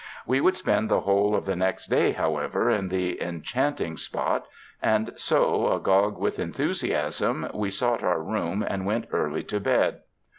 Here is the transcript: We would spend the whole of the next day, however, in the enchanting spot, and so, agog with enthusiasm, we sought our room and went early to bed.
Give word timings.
We 0.25 0.41
would 0.41 0.55
spend 0.55 0.89
the 0.89 1.01
whole 1.01 1.35
of 1.35 1.45
the 1.45 1.55
next 1.55 1.85
day, 1.85 2.13
however, 2.13 2.71
in 2.71 2.87
the 2.87 3.21
enchanting 3.21 3.97
spot, 3.97 4.47
and 4.81 5.13
so, 5.15 5.71
agog 5.73 6.17
with 6.17 6.39
enthusiasm, 6.39 7.47
we 7.53 7.69
sought 7.69 8.01
our 8.03 8.19
room 8.19 8.65
and 8.67 8.87
went 8.87 9.05
early 9.11 9.43
to 9.43 9.59
bed. 9.59 10.01